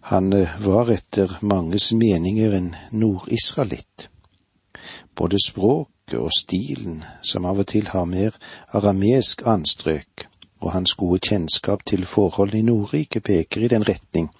Han 0.09 0.33
eh, 0.33 0.49
var 0.61 0.91
etter 0.91 1.39
manges 1.41 1.93
meninger 1.93 2.53
en 2.53 2.77
nordisraelitt. 2.91 4.09
Både 5.19 5.41
språket 5.43 6.21
og 6.21 6.31
stilen, 6.31 7.01
som 7.23 7.49
av 7.51 7.59
og 7.65 7.67
til 7.73 7.89
har 7.91 8.07
mer 8.07 8.37
aramesk 8.71 9.43
anstrøk, 9.43 10.29
og 10.63 10.73
hans 10.77 10.95
gode 10.95 11.19
kjennskap 11.27 11.83
til 11.91 12.07
forholdene 12.07 12.63
i 12.63 12.69
Nordriket 12.69 13.27
peker 13.27 13.67
i 13.67 13.73
den 13.75 13.83
retning 13.89 14.31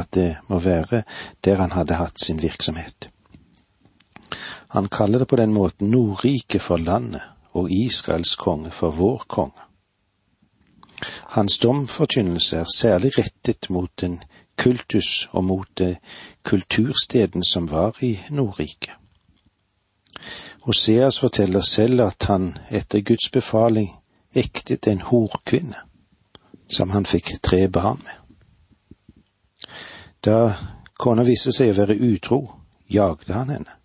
at 0.00 0.08
det 0.16 0.38
må 0.48 0.58
være 0.64 1.02
der 1.44 1.60
han 1.60 1.76
hadde 1.76 2.00
hatt 2.00 2.20
sin 2.24 2.40
virksomhet. 2.40 3.10
Han 4.72 4.88
kaller 4.88 5.18
det 5.18 5.28
på 5.28 5.36
den 5.36 5.52
måten 5.52 5.90
Nordriket 5.90 6.62
for 6.62 6.80
landet 6.80 7.20
og 7.52 7.68
Israels 7.68 8.36
konge 8.40 8.70
for 8.70 8.96
vår 8.96 9.24
konge. 9.28 9.68
Hans 11.36 11.58
domforkynnelse 11.58 12.56
er 12.56 12.76
særlig 12.76 13.18
rettet 13.18 13.70
mot 13.70 14.02
en 14.02 14.22
kultus 14.60 15.28
og 15.32 15.44
mot 15.44 15.68
det 15.78 15.96
kultursteden 16.44 17.44
som 17.44 17.70
var 17.70 17.96
i 18.04 18.18
Nordriket. 18.30 18.92
Hoseas 20.60 21.18
forteller 21.18 21.60
selv 21.60 22.00
at 22.00 22.24
han 22.28 22.58
etter 22.70 23.00
Guds 23.00 23.30
befaling 23.32 23.94
ektet 24.34 24.86
en 24.86 25.00
horkvinne, 25.00 25.80
som 26.68 26.90
han 26.90 27.06
fikk 27.06 27.32
tre 27.42 27.68
barn 27.68 28.02
med. 28.04 28.16
Da 30.24 30.52
kona 31.00 31.24
viste 31.24 31.52
seg 31.56 31.72
å 31.72 31.78
være 31.80 31.96
utro, 31.96 32.40
jagde 32.90 33.32
han 33.32 33.50
henne. 33.50 33.76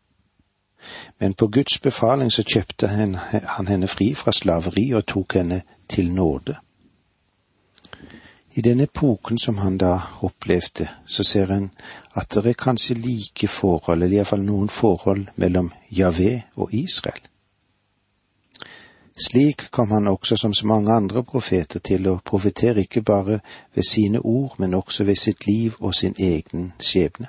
Men 1.20 1.34
på 1.34 1.48
Guds 1.48 1.80
befaling 1.80 2.32
så 2.32 2.44
kjøpte 2.44 2.92
han 2.92 3.68
henne 3.68 3.88
fri 3.88 4.12
fra 4.14 4.36
slaveri 4.36 4.92
og 4.94 5.08
tok 5.08 5.40
henne 5.40 5.62
til 5.90 6.12
nåde. 6.14 6.60
I 8.58 8.62
den 8.62 8.80
epoken 8.80 9.38
som 9.38 9.58
han 9.58 9.78
da 9.78 10.02
opplevde, 10.20 10.88
så 11.06 11.24
ser 11.24 11.52
en 11.52 11.72
at 12.16 12.30
det 12.32 12.46
er 12.54 12.54
kanskje 12.56 12.96
like 12.96 13.48
forhold, 13.52 14.04
eller 14.04 14.16
iallfall 14.16 14.46
noen 14.48 14.70
forhold, 14.72 15.26
mellom 15.36 15.74
Javé 15.92 16.46
og 16.56 16.72
Israel. 16.74 17.20
Slik 19.28 19.68
kom 19.72 19.92
han 19.92 20.08
også 20.08 20.38
som 20.38 20.54
så 20.54 20.68
mange 20.68 20.94
andre 20.94 21.24
profeter 21.24 21.84
til 21.84 22.08
å 22.08 22.22
profetere 22.24 22.88
ikke 22.88 23.04
bare 23.04 23.42
ved 23.76 23.84
sine 23.84 24.24
ord, 24.24 24.56
men 24.58 24.74
også 24.74 25.04
ved 25.04 25.20
sitt 25.20 25.48
liv 25.48 25.76
og 25.80 25.96
sin 25.96 26.16
egen 26.18 26.72
skjebne. 26.80 27.28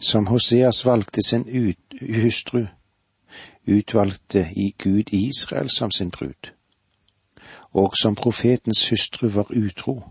Som 0.00 0.26
Hoseas 0.32 0.86
valgte 0.86 1.20
sin 1.22 1.44
ut, 1.44 2.00
hustru, 2.00 2.64
utvalgte 3.68 4.48
i 4.56 4.74
Gud 4.78 5.12
Israel 5.12 5.70
som 5.70 5.90
sin 5.90 6.10
brud 6.10 6.53
og 7.74 7.96
som 8.02 8.14
profetens 8.14 8.88
hustru 8.88 9.28
var 9.28 9.46
utro, 9.50 10.02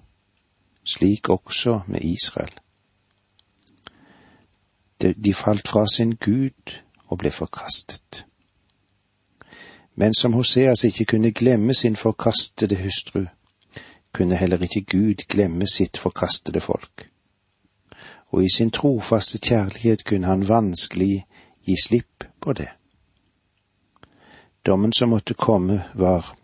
slik 0.83 1.29
også 1.29 1.79
med 1.87 2.01
Israel. 2.01 2.51
De 5.01 5.33
falt 5.33 5.67
fra 5.67 5.87
sin 5.95 6.11
Gud 6.15 6.79
og 7.07 7.17
ble 7.17 7.31
forkastet. 7.31 8.25
Men 9.95 10.13
som 10.13 10.33
Hoseas 10.33 10.83
ikke 10.83 11.05
kunne 11.05 11.31
glemme 11.31 11.73
sin 11.73 11.95
forkastede 11.95 12.75
hustru, 12.83 13.25
kunne 14.13 14.35
heller 14.35 14.61
ikke 14.61 14.81
Gud 14.81 15.25
glemme 15.27 15.67
sitt 15.67 15.97
forkastede 15.97 16.59
folk. 16.59 17.09
Og 18.27 18.43
i 18.43 18.49
sin 18.55 18.71
trofaste 18.71 19.37
kjærlighet 19.37 20.05
kunne 20.05 20.27
han 20.27 20.47
vanskelig 20.47 21.25
gi 21.65 21.75
slipp 21.83 22.23
på 22.41 22.53
det. 22.53 22.69
Dommen 24.65 24.93
som 24.93 25.09
måtte 25.09 25.33
komme, 25.33 25.83
var 25.93 26.35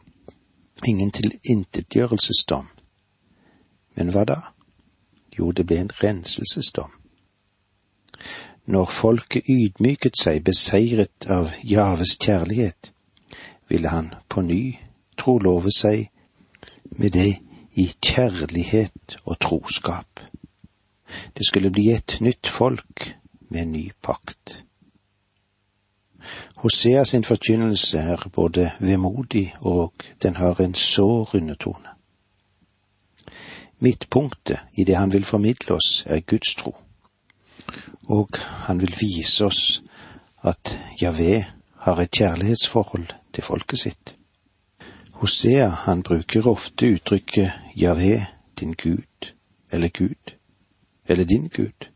ingen 0.87 1.11
tilintetgjørelsesdom. 1.11 2.69
Men 3.95 4.13
hva 4.13 4.23
da? 4.27 4.39
Jo, 5.37 5.51
det 5.51 5.65
ble 5.67 5.79
en 5.83 5.91
renselsesdom. 6.03 6.91
Når 8.69 8.85
folket 8.93 9.49
ydmyket 9.49 10.19
seg, 10.19 10.43
beseiret 10.45 11.25
av 11.31 11.53
Javes 11.65 12.17
kjærlighet, 12.21 12.91
ville 13.69 13.89
han 13.89 14.13
på 14.29 14.43
ny 14.45 14.77
trolove 15.17 15.71
seg 15.73 16.09
med 16.97 17.15
det 17.17 17.31
i 17.79 17.87
kjærlighet 18.01 19.19
og 19.25 19.39
troskap. 19.41 20.23
Det 21.37 21.45
skulle 21.47 21.71
bli 21.73 21.89
et 21.93 22.19
nytt 22.21 22.47
folk 22.47 23.13
med 23.49 23.61
en 23.61 23.71
ny 23.71 23.85
pakt. 24.05 24.59
Hosea 26.55 27.03
sin 27.05 27.23
forkynnelse 27.23 27.99
er 27.99 28.29
både 28.33 28.71
vemodig 28.79 29.55
og 29.59 29.93
den 30.23 30.35
har 30.35 30.61
en 30.61 30.75
sår 30.75 31.35
undertone. 31.35 31.87
Midtpunktet 33.79 34.59
i 34.77 34.83
det 34.83 34.95
han 34.95 35.13
vil 35.13 35.23
formidle 35.23 35.75
oss, 35.75 36.03
er 36.05 36.19
Guds 36.19 36.55
tro, 36.55 36.75
og 38.03 38.37
han 38.67 38.81
vil 38.81 38.95
vise 38.99 39.45
oss 39.45 39.81
at 40.43 40.79
Javé 41.01 41.45
har 41.85 42.01
et 42.01 42.11
kjærlighetsforhold 42.11 43.07
til 43.33 43.43
folket 43.43 43.79
sitt. 43.79 44.15
Hosea 45.21 45.69
han 45.85 46.03
bruker 46.03 46.47
ofte 46.47 46.91
uttrykket 46.95 47.51
Javé, 47.75 48.25
din 48.59 48.73
Gud, 48.73 49.31
eller 49.71 49.89
Gud, 49.89 50.35
eller 51.07 51.23
din 51.23 51.47
Gud. 51.47 51.87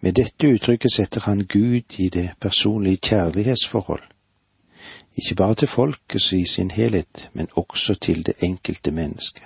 Med 0.00 0.12
dette 0.12 0.46
uttrykket 0.46 0.92
setter 0.92 1.20
han 1.20 1.44
Gud 1.44 1.98
i 1.98 2.08
det 2.08 2.30
personlige 2.40 2.96
kjærlighetsforhold, 2.96 4.02
ikke 5.16 5.34
bare 5.34 5.54
til 5.54 5.68
folket 5.68 6.32
i 6.32 6.44
sin 6.46 6.70
helhet, 6.70 7.30
men 7.32 7.48
også 7.54 7.94
til 7.94 8.26
det 8.26 8.34
enkelte 8.42 8.90
mennesket. 8.90 9.44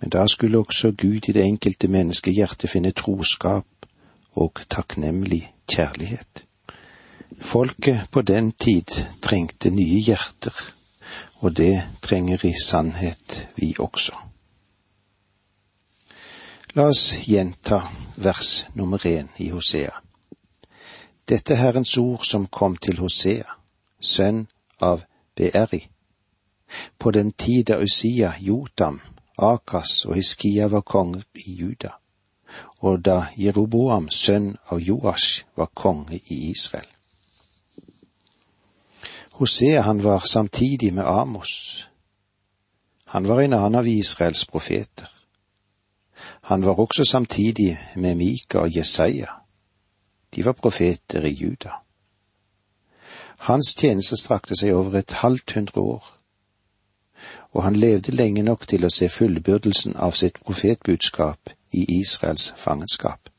Men 0.00 0.10
da 0.10 0.26
skulle 0.26 0.58
også 0.58 0.92
Gud 0.92 1.28
i 1.28 1.32
det 1.32 1.44
enkelte 1.44 1.88
mennesket 1.88 2.34
hjerte 2.34 2.68
finne 2.68 2.90
troskap 2.92 3.66
og 4.32 4.60
takknemlig 4.70 5.52
kjærlighet. 5.68 6.46
Folket 7.40 8.00
på 8.10 8.22
den 8.22 8.52
tid 8.52 9.04
trengte 9.22 9.70
nye 9.70 10.00
hjerter, 10.00 10.74
og 11.40 11.56
det 11.56 11.82
trenger 12.02 12.46
i 12.46 12.54
sannhet 12.64 13.48
vi 13.56 13.74
også. 13.78 14.14
La 16.76 16.88
oss 16.90 17.12
gjenta 17.26 17.82
vers 18.16 18.66
nummer 18.74 19.06
én 19.06 19.28
i 19.38 19.50
Hosea. 19.50 19.92
Dette 21.28 21.54
er 21.54 21.60
Herrens 21.60 21.92
ord 21.98 22.24
som 22.26 22.48
kom 22.50 22.74
til 22.76 22.98
Hosea, 22.98 23.46
sønn 24.00 24.48
av 24.82 25.04
Beeri. 25.38 25.84
På 26.98 27.14
den 27.14 27.30
tid 27.30 27.70
da 27.70 27.78
Usia, 27.78 28.32
Jotam, 28.40 28.98
Akas 29.38 30.02
og 30.08 30.18
Hiskia 30.18 30.66
var 30.66 30.82
konger 30.82 31.22
i 31.46 31.54
Juda, 31.62 31.94
og 32.82 33.04
da 33.06 33.20
Jeroboam, 33.38 34.10
sønn 34.10 34.56
av 34.66 34.82
Joash, 34.82 35.46
var 35.54 35.70
konge 35.74 36.18
i 36.26 36.50
Israel. 36.50 36.90
Hosea 39.38 39.82
han 39.82 40.02
var 40.02 40.26
samtidig 40.26 40.90
med 40.94 41.06
Amos. 41.06 41.86
Han 43.06 43.28
var 43.28 43.40
en 43.40 43.52
annen 43.52 43.78
av 43.78 43.86
Israels 43.86 44.42
profeter. 44.44 45.23
Han 46.44 46.66
var 46.66 46.80
også 46.80 47.04
samtidig 47.04 47.78
med 47.96 48.14
Mika 48.14 48.58
og 48.58 48.76
Jesaja. 48.76 49.26
De 50.34 50.44
var 50.44 50.52
profeter 50.52 51.22
i 51.22 51.32
Juda. 51.32 51.70
Hans 53.36 53.74
tjeneste 53.78 54.16
strakte 54.16 54.56
seg 54.56 54.74
over 54.76 54.98
et 54.98 55.12
halvt 55.22 55.54
hundre 55.56 55.80
år, 55.80 56.10
og 57.52 57.64
han 57.64 57.76
levde 57.76 58.12
lenge 58.12 58.42
nok 58.42 58.68
til 58.68 58.84
å 58.84 58.92
se 58.92 59.08
fullbyrdelsen 59.08 59.96
av 59.96 60.12
sitt 60.20 60.36
profetbudskap 60.44 61.54
i 61.72 61.86
Israels 62.00 62.52
fangenskap. 62.60 63.32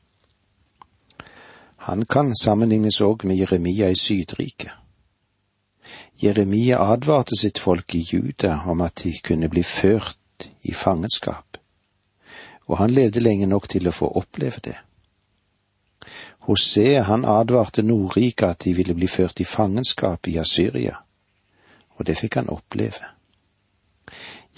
Han 1.86 2.04
kan 2.10 2.34
sammenlignes 2.34 3.00
òg 3.00 3.22
med 3.22 3.38
Jeremia 3.38 3.86
i 3.94 3.94
Sydriket. 3.94 4.72
Jeremia 6.22 6.82
advarte 6.82 7.38
sitt 7.38 7.62
folk 7.62 7.94
i 7.94 8.02
Juda 8.02 8.64
om 8.66 8.80
at 8.80 9.04
de 9.04 9.14
kunne 9.22 9.48
bli 9.48 9.62
ført 9.62 10.50
i 10.62 10.74
fangenskap 10.74 11.45
og 12.66 12.78
han 12.78 12.90
levde 12.90 13.20
lenge 13.20 13.46
nok 13.46 13.68
til 13.68 13.88
å 13.88 13.94
få 13.94 14.10
oppleve 14.18 14.62
det. 14.64 14.76
Hosea 16.46 17.02
han 17.02 17.24
advarte 17.24 17.82
Nordrike 17.82 18.46
at 18.46 18.64
de 18.64 18.74
ville 18.74 18.94
bli 18.94 19.08
ført 19.10 19.40
i 19.40 19.44
fangenskap 19.44 20.28
i 20.28 20.36
Asyria, 20.38 20.94
og 21.96 22.06
det 22.06 22.18
fikk 22.18 22.38
han 22.38 22.50
oppleve. 22.52 23.10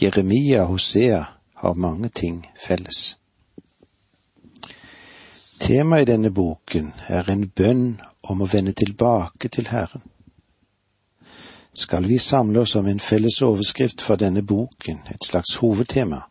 Jeremia 0.01 0.63
og 0.63 0.77
Hosea 0.77 1.25
har 1.63 1.75
mange 1.75 2.09
ting 2.09 2.43
felles. 2.61 3.17
Temaet 5.59 6.07
i 6.07 6.11
denne 6.13 6.31
boken 6.31 6.93
er 7.09 7.31
en 7.33 7.49
bønn 7.51 7.99
om 8.31 8.45
å 8.45 8.47
vende 8.47 8.73
tilbake 8.73 9.49
til 9.49 9.73
Herren. 9.73 10.05
Skal 11.75 12.07
vi 12.07 12.19
samle 12.19 12.61
oss 12.61 12.77
om 12.77 12.87
en 12.87 13.01
felles 13.01 13.41
overskrift 13.43 14.03
for 14.03 14.17
denne 14.21 14.43
boken, 14.43 15.01
et 15.11 15.25
slags 15.25 15.57
hovedtema, 15.63 16.28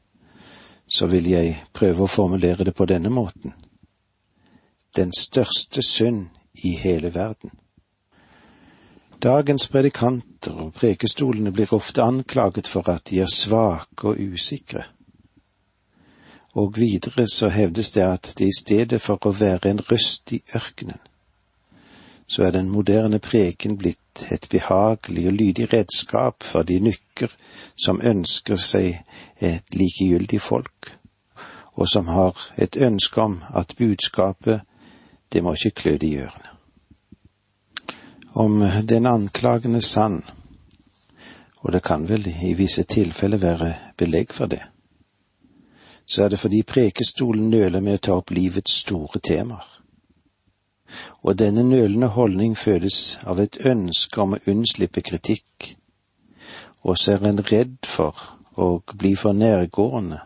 så 0.88 1.08
vil 1.08 1.28
jeg 1.30 1.63
prøve 1.73 2.04
å 2.04 2.12
formulere 2.12 2.63
det 2.63 2.73
på 2.76 2.86
denne 2.86 3.10
måten. 3.10 3.54
Den 4.95 5.12
største 5.13 5.84
synd 5.84 6.28
i 6.63 6.73
hele 6.80 7.13
verden. 7.13 7.52
Dagens 9.23 9.67
predikanter 9.67 10.54
og 10.62 10.73
prekestolene 10.78 11.52
blir 11.52 11.73
ofte 11.73 12.04
anklaget 12.04 12.67
for 12.69 12.89
at 12.89 13.10
de 13.10 13.19
er 13.21 13.32
svake 13.34 14.12
og 14.12 14.19
usikre. 14.21 14.84
Og 16.58 16.78
videre 16.78 17.28
så 17.30 17.50
hevdes 17.50 17.91
det 17.91 18.06
at 18.06 18.34
det 18.38 18.47
i 18.47 18.58
stedet 18.60 19.02
for 19.02 19.17
å 19.26 19.34
være 19.34 19.69
en 19.69 19.82
røst 19.91 20.34
i 20.34 20.41
ørkenen, 20.56 21.02
så 22.27 22.43
er 22.43 22.51
den 22.51 22.69
moderne 22.69 23.19
preken 23.19 23.77
blitt 23.77 24.27
et 24.31 24.47
behagelig 24.49 25.27
og 25.27 25.33
lydig 25.33 25.73
redskap 25.73 26.43
for 26.43 26.63
de 26.63 26.79
nykker 26.79 27.31
som 27.75 28.01
ønsker 28.03 28.59
seg 28.59 28.97
et 29.39 29.75
likegyldig 29.75 30.41
folk, 30.41 30.91
og 31.73 31.87
som 31.89 32.07
har 32.07 32.35
et 32.57 32.75
ønske 32.75 33.21
om 33.21 33.39
at 33.55 33.75
budskapet, 33.77 34.61
det 35.33 35.43
må 35.43 35.53
ikke 35.53 35.81
klø 35.81 35.97
de 35.97 36.07
i 36.07 36.17
ørene. 36.17 36.51
Om 38.33 38.63
den 38.89 39.05
anklagen 39.05 39.75
er 39.75 39.85
sann, 39.85 40.23
og 41.61 41.71
det 41.73 41.83
kan 41.83 42.09
vel 42.09 42.27
i 42.27 42.53
visse 42.53 42.83
tilfeller 42.83 43.37
være 43.37 43.73
belegg 43.97 44.33
for 44.33 44.45
det, 44.45 44.61
så 46.05 46.23
er 46.23 46.29
det 46.29 46.39
fordi 46.39 46.61
prekestolen 46.63 47.49
nøler 47.49 47.81
med 47.81 47.99
å 47.99 48.03
ta 48.03 48.19
opp 48.19 48.31
livets 48.31 48.83
store 48.83 49.19
temaer 49.19 49.76
og 51.23 51.39
denne 51.39 51.63
nølende 51.63 52.08
holdning 52.08 52.58
fødes 52.58 53.19
av 53.26 53.39
et 53.43 53.60
ønske 53.65 54.21
om 54.21 54.36
å 54.38 54.41
unnslippe 54.47 55.02
kritikk, 55.02 55.73
og 56.84 56.97
så 56.97 57.17
er 57.17 57.28
en 57.28 57.43
redd 57.52 57.78
for 57.86 58.15
å 58.58 58.69
bli 58.93 59.13
for 59.15 59.38
nærgående 59.38 60.21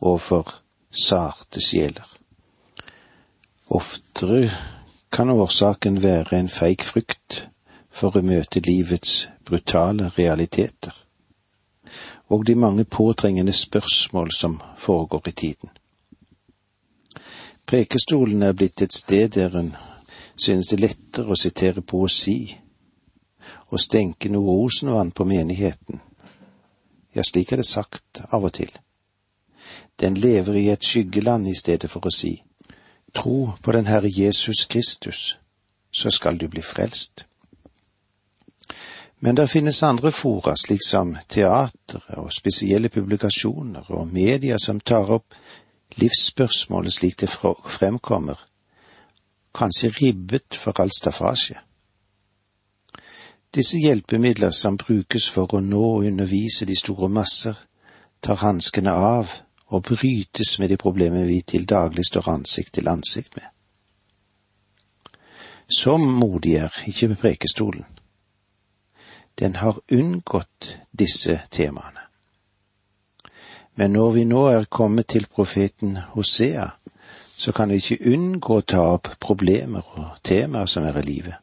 overfor 0.00 0.54
sarte 0.90 1.60
sjeler. 1.60 2.06
Oftere 3.70 4.50
kan 5.12 5.30
årsaken 5.30 6.02
være 6.02 6.38
en 6.38 6.48
feig 6.48 6.84
frykt 6.86 7.44
for 7.90 8.16
å 8.16 8.22
møte 8.24 8.62
livets 8.66 9.26
brutale 9.46 10.10
realiteter, 10.16 10.94
og 12.30 12.46
de 12.46 12.54
mange 12.54 12.84
påtrengende 12.84 13.52
spørsmål 13.52 14.30
som 14.32 14.60
foregår 14.78 15.28
i 15.28 15.36
tiden. 15.44 15.70
Prekestolen 17.70 18.42
er 18.42 18.56
blitt 18.58 18.82
et 18.82 18.94
sted 18.94 19.28
der 19.36 19.52
en 19.54 19.68
synes 20.34 20.72
det 20.72 20.80
lettere 20.80 21.30
å 21.30 21.38
sitere 21.38 21.84
poesi 21.86 22.56
og 23.70 23.78
stenke 23.78 24.26
noe 24.32 24.56
rosenvann 24.56 25.12
på 25.14 25.26
menigheten. 25.30 26.00
Ja, 27.14 27.22
slik 27.22 27.52
er 27.52 27.62
det 27.62 27.68
sagt 27.68 28.24
av 28.26 28.48
og 28.48 28.56
til. 28.58 28.72
Den 30.02 30.18
lever 30.18 30.58
i 30.58 30.66
et 30.74 30.82
skyggeland 30.82 31.46
i 31.46 31.54
stedet 31.54 31.90
for 31.92 32.10
å 32.10 32.14
si 32.14 32.40
tro 33.14 33.52
på 33.62 33.72
den 33.78 33.86
Herre 33.86 34.10
Jesus 34.10 34.64
Kristus, 34.66 35.38
så 35.94 36.10
skal 36.10 36.42
du 36.42 36.48
bli 36.48 36.62
frelst. 36.62 37.24
Men 39.22 39.38
det 39.38 39.50
finnes 39.50 39.82
andre 39.82 40.10
fora, 40.10 40.56
slik 40.58 40.82
som 40.82 41.14
teatre 41.28 42.18
og 42.18 42.32
spesielle 42.34 42.90
publikasjoner 42.90 43.94
og 43.94 44.10
media 44.10 44.58
som 44.58 44.80
tar 44.80 45.10
opp 45.20 45.34
livsspørsmålet 45.96 46.92
slik 46.92 47.20
det 47.20 47.28
fremkommer, 47.30 48.38
kanskje 49.54 49.90
ribbet 49.90 50.54
for 50.54 50.80
all 50.80 50.90
staffasje. 50.90 51.58
Disse 53.54 53.78
hjelpemidler 53.78 54.50
som 54.50 54.76
brukes 54.76 55.30
for 55.30 55.50
å 55.54 55.60
nå 55.60 55.82
og 55.82 56.04
undervise 56.06 56.66
de 56.66 56.76
store 56.78 57.08
masser, 57.08 57.56
tar 58.22 58.38
hanskene 58.44 58.92
av 58.92 59.32
og 59.70 59.82
brytes 59.82 60.58
med 60.58 60.68
de 60.68 60.76
problemene 60.76 61.26
vi 61.26 61.40
til 61.42 61.66
daglig 61.66 62.04
står 62.06 62.28
ansikt 62.28 62.74
til 62.74 62.88
ansikt 62.88 63.36
med. 63.36 63.46
Så 65.70 65.96
modig 65.96 66.54
er 66.54 66.82
ikke 66.86 67.14
prekestolen. 67.14 67.84
Den 69.38 69.56
har 69.56 69.78
unngått 69.92 70.78
disse 70.92 71.40
temaene. 71.50 71.99
Men 73.80 73.94
når 73.96 74.10
vi 74.12 74.24
nå 74.28 74.40
er 74.52 74.64
kommet 74.68 75.06
til 75.08 75.24
profeten 75.26 75.94
Hosea, 76.12 76.66
så 77.16 77.52
kan 77.52 77.70
vi 77.70 77.78
ikke 77.80 78.12
unngå 78.12 78.58
å 78.60 78.64
ta 78.68 78.82
opp 78.92 79.08
problemer 79.24 79.86
og 79.96 80.18
temaer 80.20 80.68
som 80.68 80.84
er 80.84 80.98
i 81.00 81.04
livet. 81.06 81.38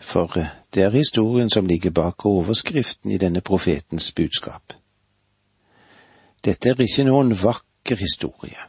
For 0.00 0.38
eh, 0.40 0.48
det 0.72 0.86
er 0.86 0.96
historien 0.96 1.52
som 1.52 1.68
ligger 1.68 1.92
bak 1.92 2.24
overskriften 2.24 3.12
i 3.12 3.20
denne 3.20 3.42
profetens 3.44 4.08
budskap. 4.16 4.72
Dette 6.44 6.72
er 6.72 6.80
ikke 6.80 7.04
noen 7.04 7.36
vakker 7.36 8.00
historie, 8.00 8.64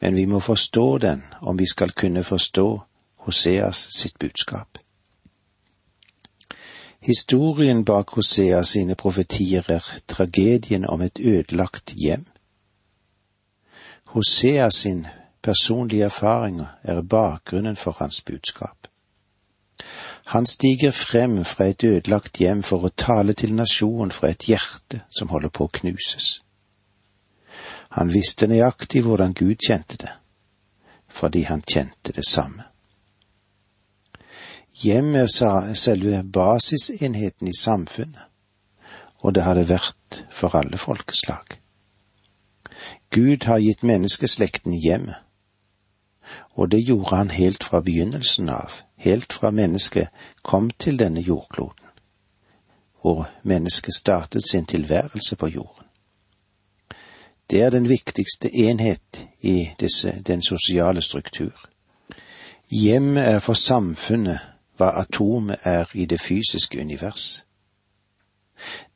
men 0.00 0.16
vi 0.16 0.24
må 0.26 0.40
forstå 0.40 0.86
den 1.04 1.20
om 1.40 1.60
vi 1.60 1.68
skal 1.68 1.92
kunne 1.92 2.24
forstå 2.24 2.68
Hoseas 3.28 3.88
sitt 3.92 4.16
budskap. 4.18 4.81
Historien 7.02 7.84
bak 7.84 8.10
Hosea 8.10 8.62
sine 8.62 8.94
profetier 8.94 9.70
er 9.70 9.82
tragedien 10.06 10.86
om 10.86 11.02
et 11.02 11.18
ødelagt 11.18 11.94
hjem. 11.98 12.26
Hosea 14.04 14.70
sin 14.70 15.06
personlige 15.42 16.04
erfaringer 16.04 16.66
er 16.82 17.02
bakgrunnen 17.02 17.76
for 17.76 17.96
hans 17.98 18.22
budskap. 18.22 18.86
Han 20.24 20.46
stiger 20.46 20.90
frem 20.90 21.44
fra 21.44 21.64
et 21.64 21.84
ødelagt 21.84 22.38
hjem 22.38 22.62
for 22.62 22.86
å 22.86 22.94
tale 22.96 23.34
til 23.34 23.54
nasjonen 23.54 24.14
fra 24.14 24.30
et 24.30 24.46
hjerte 24.46 25.02
som 25.10 25.34
holder 25.34 25.50
på 25.50 25.66
å 25.66 25.74
knuses. 25.80 26.38
Han 27.98 28.14
visste 28.14 28.46
nøyaktig 28.46 29.02
hvordan 29.02 29.34
Gud 29.34 29.58
kjente 29.66 29.98
det, 29.98 30.12
fordi 31.08 31.42
han 31.50 31.66
kjente 31.66 32.14
det 32.14 32.28
samme. 32.28 32.71
Hjemmet 34.74 35.40
er 35.42 35.74
selve 35.74 36.24
basisenheten 36.32 37.48
i 37.48 37.56
samfunnet, 37.58 38.22
og 39.18 39.34
det 39.34 39.42
har 39.42 39.54
det 39.54 39.68
vært 39.68 40.24
for 40.30 40.56
alle 40.56 40.78
folkeslag. 40.78 41.58
Gud 43.10 43.44
har 43.44 43.60
gitt 43.60 43.82
menneskeslekten 43.82 44.72
hjemmet, 44.72 45.20
og 46.56 46.70
det 46.72 46.80
gjorde 46.84 47.16
han 47.16 47.30
helt 47.30 47.64
fra 47.64 47.80
begynnelsen 47.80 48.48
av, 48.48 48.80
helt 48.96 49.32
fra 49.32 49.50
mennesket 49.50 50.08
kom 50.42 50.70
til 50.70 50.98
denne 50.98 51.20
jordkloden, 51.20 51.92
hvor 53.00 53.28
mennesket 53.42 53.94
startet 53.94 54.48
sin 54.50 54.66
tilværelse 54.66 55.36
på 55.36 55.46
jorden. 55.46 55.86
Det 57.50 57.62
er 57.62 57.70
den 57.70 57.88
viktigste 57.88 58.48
enhet 58.56 59.26
i 59.40 59.68
disse, 59.80 60.22
den 60.26 60.42
sosiale 60.42 61.02
struktur. 61.02 61.68
Hjemmet 62.70 63.28
er 63.28 63.38
for 63.38 63.54
samfunnet 63.54 64.40
hva 64.82 64.90
atomet 64.98 65.62
er 65.62 65.86
i 65.94 66.06
det 66.10 66.20
fysiske 66.20 66.80
univers. 66.80 67.44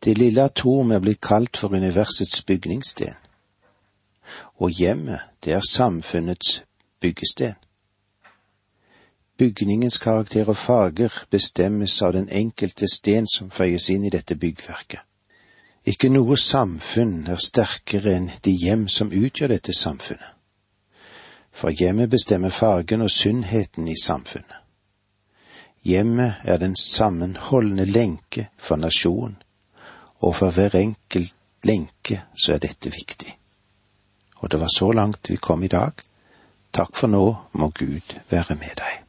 Det 0.04 0.18
lille 0.18 0.42
atomet 0.42 0.96
er 0.96 1.04
blitt 1.04 1.20
kalt 1.20 1.56
for 1.56 1.74
universets 1.74 2.42
bygningssten, 2.42 3.14
og 4.56 4.70
hjemmet, 4.70 5.20
det 5.44 5.52
er 5.52 5.60
samfunnets 5.70 6.64
byggesten. 7.00 7.54
Bygningens 9.38 9.98
karakter 9.98 10.48
og 10.48 10.56
farger 10.56 11.24
bestemmes 11.30 12.02
av 12.02 12.12
den 12.12 12.28
enkelte 12.28 12.88
sten 12.88 13.28
som 13.30 13.50
føyes 13.50 13.90
inn 13.92 14.04
i 14.04 14.10
dette 14.10 14.34
byggverket. 14.34 15.00
Ikke 15.86 16.08
noe 16.10 16.36
samfunn 16.40 17.28
er 17.30 17.38
sterkere 17.38 18.16
enn 18.16 18.30
de 18.42 18.50
hjem 18.50 18.88
som 18.88 19.12
utgjør 19.14 19.54
dette 19.54 19.76
samfunnet. 19.76 20.32
For 21.52 21.70
hjemmet 21.70 22.10
bestemmer 22.10 22.50
fargen 22.50 23.04
og 23.06 23.10
sunnheten 23.10 23.86
i 23.88 23.94
samfunnet. 24.02 24.65
Hjemmet 25.86 26.42
er 26.42 26.58
den 26.58 26.74
sammenholdende 26.76 27.84
lenke 27.86 28.48
for 28.58 28.76
nasjonen, 28.76 29.36
og 30.18 30.34
for 30.34 30.50
hver 30.50 30.74
enkelt 30.74 31.34
lenke 31.62 32.24
så 32.34 32.56
er 32.56 32.64
dette 32.64 32.90
viktig. 32.90 33.30
Og 34.42 34.50
det 34.50 34.60
var 34.60 34.72
så 34.72 34.90
langt 34.92 35.30
vi 35.30 35.36
kom 35.36 35.62
i 35.62 35.70
dag. 35.70 35.94
Takk 36.74 36.96
for 36.96 37.12
nå 37.12 37.24
må 37.54 37.70
Gud 37.70 38.16
være 38.30 38.58
med 38.58 38.74
deg. 38.82 39.05